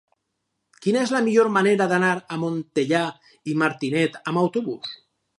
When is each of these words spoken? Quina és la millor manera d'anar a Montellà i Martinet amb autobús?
Quina 0.85 1.01
és 1.07 1.11
la 1.15 1.19
millor 1.25 1.49
manera 1.57 1.85
d'anar 1.91 2.09
a 2.35 2.39
Montellà 2.43 3.01
i 3.53 3.55
Martinet 3.65 4.17
amb 4.33 4.43
autobús? 4.45 4.97